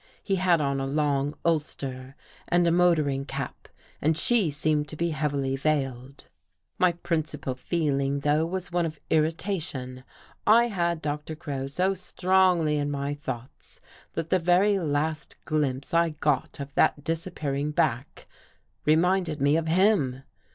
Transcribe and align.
He 0.23 0.37
had 0.37 0.59
on 0.59 0.79
a 0.79 0.87
long 0.87 1.35
ulster 1.45 2.15
and 2.47 2.65
a 2.65 2.71
motoring 2.71 3.23
cap 3.23 3.67
and 4.01 4.17
she 4.17 4.49
seemed 4.49 4.87
to 4.87 4.95
be 4.95 5.11
heavily 5.11 5.55
veiled. 5.55 6.25
My 6.79 6.93
principal 6.93 7.53
feeling 7.53 8.21
though, 8.21 8.43
was 8.47 8.71
one 8.71 8.87
of 8.87 8.99
irrita 9.11 9.61
tion. 9.61 10.03
I 10.47 10.69
had 10.69 11.03
Doctqr 11.03 11.37
Crow 11.37 11.67
so 11.67 11.93
strongly 11.93 12.77
in 12.77 12.89
my 12.89 13.13
thoughts, 13.13 13.79
that 14.13 14.31
the 14.31 14.39
very 14.39 14.79
last 14.79 15.35
glimpse 15.45 15.93
I 15.93 16.09
got 16.09 16.59
of 16.59 16.73
that 16.73 17.03
disappearing 17.03 17.69
back, 17.69 18.25
reminded 18.87 19.39
me 19.39 19.55
of 19.55 19.67
him. 19.67 20.23